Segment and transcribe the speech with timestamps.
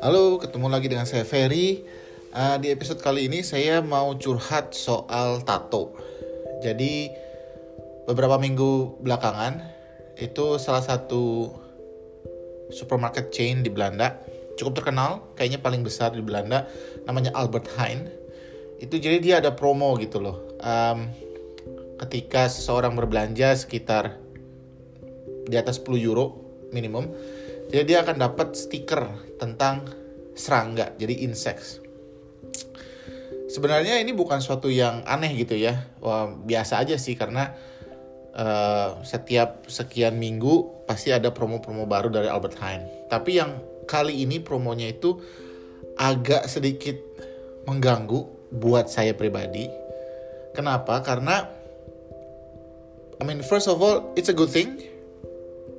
[0.00, 1.84] Halo, ketemu lagi dengan saya Ferry.
[2.34, 5.96] Uh, di episode kali ini saya mau curhat soal tato.
[6.60, 7.08] Jadi
[8.04, 9.60] beberapa minggu belakangan
[10.20, 11.52] itu salah satu
[12.68, 14.20] supermarket chain di Belanda
[14.56, 16.66] cukup terkenal, kayaknya paling besar di Belanda,
[17.04, 18.08] namanya Albert Heijn.
[18.80, 20.56] Itu jadi dia ada promo gitu loh.
[20.60, 21.12] Um,
[22.04, 24.16] ketika seseorang berbelanja sekitar
[25.46, 26.40] di atas 10 euro
[26.72, 27.08] minimum,
[27.70, 29.86] jadi dia akan dapat stiker tentang
[30.36, 31.80] serangga, jadi insects.
[33.46, 37.54] Sebenarnya ini bukan suatu yang aneh gitu ya, Wah, biasa aja sih karena
[38.36, 42.82] uh, setiap sekian minggu pasti ada promo-promo baru dari Albert Heijn.
[43.08, 43.56] Tapi yang
[43.88, 45.16] kali ini promonya itu
[45.96, 46.94] agak sedikit
[47.64, 49.66] mengganggu buat saya pribadi.
[50.52, 51.00] Kenapa?
[51.00, 51.48] Karena
[53.16, 54.84] I mean first of all it's a good thing.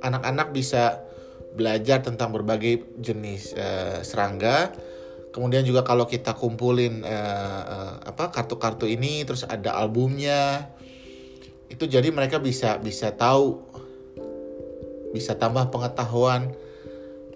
[0.00, 1.09] Anak-anak bisa
[1.54, 4.70] belajar tentang berbagai jenis uh, serangga.
[5.30, 10.70] Kemudian juga kalau kita kumpulin uh, uh, apa kartu-kartu ini terus ada albumnya.
[11.70, 13.62] Itu jadi mereka bisa bisa tahu
[15.14, 16.54] bisa tambah pengetahuan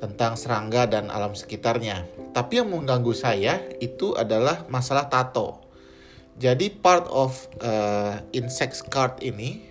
[0.00, 2.08] tentang serangga dan alam sekitarnya.
[2.32, 5.62] Tapi yang mengganggu saya itu adalah masalah tato.
[6.40, 9.62] Jadi part of uh, insect card ini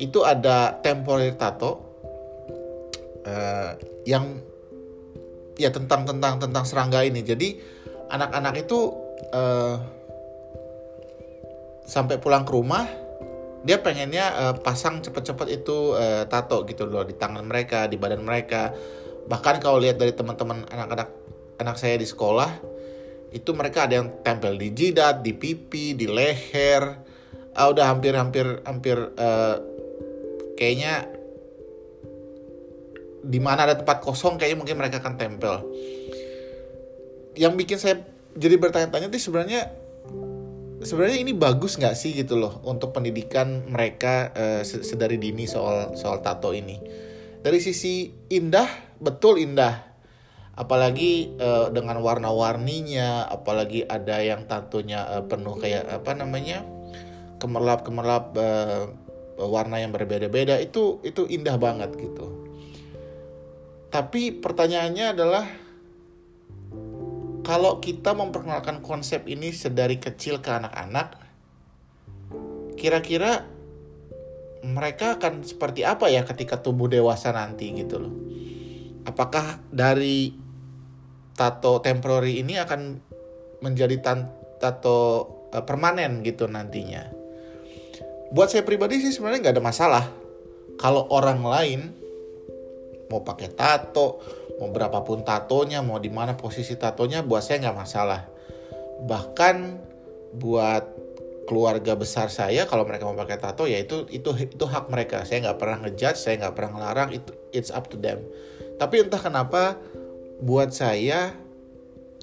[0.00, 1.89] itu ada temporary tato
[3.26, 3.72] uh,
[4.08, 4.38] yang
[5.60, 7.20] ya tentang tentang tentang serangga ini.
[7.20, 7.60] Jadi
[8.10, 8.78] anak-anak itu
[9.32, 9.76] uh,
[11.84, 12.86] sampai pulang ke rumah
[13.60, 18.24] dia pengennya uh, pasang cepet-cepet itu uh, tato gitu loh di tangan mereka, di badan
[18.24, 18.72] mereka.
[19.28, 21.08] Bahkan kalau lihat dari teman-teman anak-anak
[21.60, 22.56] anak saya di sekolah
[23.30, 26.82] itu mereka ada yang tempel di jidat, di pipi, di leher.
[27.52, 29.56] Ah, udah hampir-hampir hampir uh,
[30.56, 31.04] kayaknya
[33.20, 35.54] di mana ada tempat kosong kayaknya mungkin mereka akan tempel.
[37.36, 37.96] Yang bikin saya
[38.36, 39.70] jadi bertanya-tanya sih sebenarnya
[40.80, 46.24] sebenarnya ini bagus nggak sih gitu loh untuk pendidikan mereka uh, sedari dini soal soal
[46.24, 46.80] tato ini.
[47.40, 48.68] Dari sisi indah,
[49.00, 49.88] betul indah.
[50.60, 56.64] Apalagi uh, dengan warna-warninya, apalagi ada yang tatonya uh, penuh kayak apa namanya?
[57.40, 58.92] kemerlap-kemerlap uh,
[59.40, 62.39] warna yang berbeda-beda itu itu indah banget gitu.
[63.90, 65.44] Tapi pertanyaannya adalah
[67.42, 71.18] kalau kita memperkenalkan konsep ini sedari kecil ke anak-anak,
[72.78, 73.50] kira-kira
[74.62, 78.14] mereka akan seperti apa ya ketika tumbuh dewasa nanti gitu loh.
[79.02, 80.38] Apakah dari
[81.34, 83.02] tato temporary ini akan
[83.58, 83.98] menjadi
[84.62, 85.00] tato
[85.50, 87.10] uh, permanen gitu nantinya?
[88.30, 90.04] Buat saya pribadi sih sebenarnya nggak ada masalah.
[90.78, 91.99] Kalau orang lain
[93.10, 94.22] mau pakai tato,
[94.62, 98.22] mau berapapun tatonya, mau di mana posisi tatonya, buat saya nggak masalah.
[99.04, 99.56] Bahkan
[100.38, 100.84] buat
[101.50, 105.26] keluarga besar saya, kalau mereka mau pakai tato, ya itu itu itu hak mereka.
[105.26, 108.22] Saya nggak pernah ngejudge, saya nggak pernah ngelarang, itu it's up to them.
[108.78, 109.74] Tapi entah kenapa
[110.38, 111.34] buat saya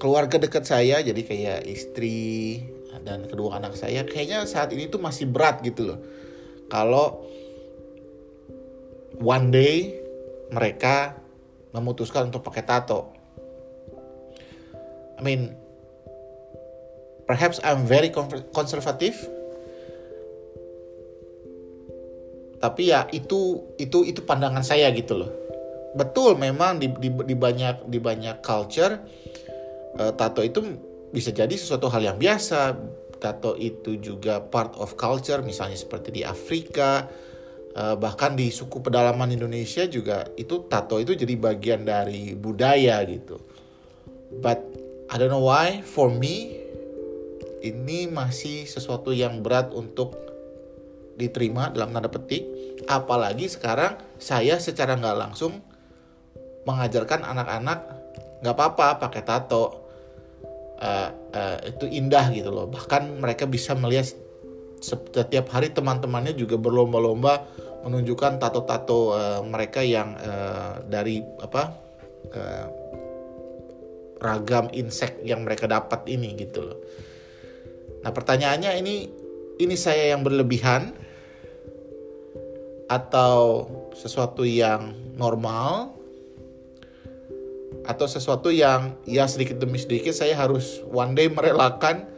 [0.00, 2.64] keluarga dekat saya, jadi kayak istri
[3.04, 6.00] dan kedua anak saya, kayaknya saat ini tuh masih berat gitu loh.
[6.72, 7.28] Kalau
[9.20, 10.07] one day
[10.52, 11.16] mereka
[11.72, 13.12] memutuskan untuk pakai tato.
[15.18, 15.52] I mean,
[17.28, 18.08] perhaps I'm very
[18.54, 19.18] conservative.
[22.58, 25.30] Tapi ya itu itu itu pandangan saya gitu loh.
[25.94, 28.98] Betul memang di, di, di banyak di banyak culture
[29.98, 30.62] uh, tato itu
[31.14, 32.74] bisa jadi sesuatu hal yang biasa.
[33.18, 37.06] Tato itu juga part of culture misalnya seperti di Afrika,
[37.76, 43.40] uh, bahkan di suku pedalaman Indonesia juga itu tato itu jadi bagian dari budaya gitu.
[44.40, 44.60] But
[45.08, 46.60] I don't know why for me
[47.64, 50.14] ini masih sesuatu yang berat untuk
[51.18, 52.46] diterima dalam tanda petik.
[52.86, 55.58] Apalagi sekarang saya secara nggak langsung
[56.62, 57.78] mengajarkan anak-anak
[58.44, 59.88] nggak apa-apa pakai tato.
[60.78, 62.70] Uh, uh, itu indah gitu loh.
[62.70, 64.14] Bahkan mereka bisa melihat
[64.78, 67.46] setiap hari teman-temannya juga berlomba-lomba
[67.86, 71.62] menunjukkan tato-tato uh, mereka yang uh, dari apa
[72.34, 72.66] uh,
[74.18, 76.78] ragam insek yang mereka dapat ini gitu loh.
[78.02, 78.94] Nah pertanyaannya ini
[79.58, 80.94] ini saya yang berlebihan
[82.88, 85.92] atau sesuatu yang normal
[87.84, 92.08] atau sesuatu yang ya sedikit demi sedikit saya harus one day merelakan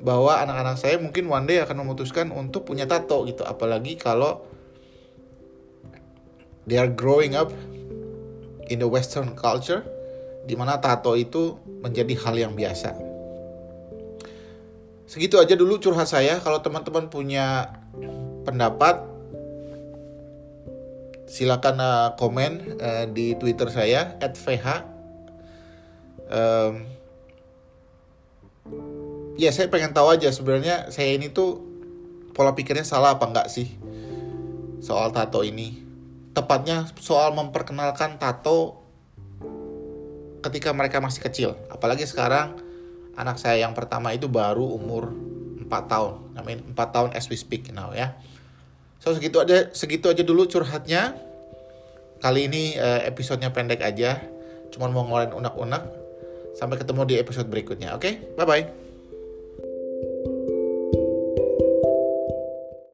[0.00, 4.44] bahwa anak-anak saya mungkin one day akan memutuskan untuk punya tato gitu apalagi kalau
[6.68, 7.48] they are growing up
[8.68, 9.86] in the western culture
[10.46, 12.94] di mana tato itu menjadi hal yang biasa.
[15.06, 16.42] Segitu aja dulu curhat saya.
[16.42, 17.70] Kalau teman-teman punya
[18.42, 19.02] pendapat,
[21.30, 24.66] silakan uh, komen uh, di Twitter saya @vh.
[26.26, 26.95] Um,
[29.36, 31.60] ya saya pengen tahu aja sebenarnya saya ini tuh
[32.36, 33.68] pola pikirnya salah apa enggak sih
[34.86, 35.82] soal tato ini.
[36.36, 38.84] Tepatnya soal memperkenalkan tato
[40.44, 41.50] ketika mereka masih kecil.
[41.72, 42.60] Apalagi sekarang
[43.16, 45.10] anak saya yang pertama itu baru umur
[45.64, 46.12] 4 tahun.
[46.44, 48.14] Mean 4 tahun as we speak now ya.
[49.02, 51.16] So segitu aja segitu aja dulu curhatnya.
[52.20, 54.22] Kali ini uh, episodenya pendek aja.
[54.70, 55.82] Cuman mau ngeluarin unek-unek.
[56.56, 57.92] Sampai ketemu di episode berikutnya.
[57.92, 58.14] Oke, okay?
[58.36, 58.85] bye bye.